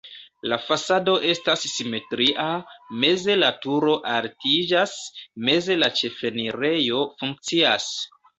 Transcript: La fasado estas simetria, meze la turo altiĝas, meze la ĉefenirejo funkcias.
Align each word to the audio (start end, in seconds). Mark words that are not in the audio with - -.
La 0.51 0.57
fasado 0.67 1.13
estas 1.33 1.65
simetria, 1.73 2.45
meze 3.03 3.35
la 3.43 3.51
turo 3.67 3.93
altiĝas, 4.13 4.95
meze 5.51 5.77
la 5.83 5.91
ĉefenirejo 6.01 7.05
funkcias. 7.23 7.89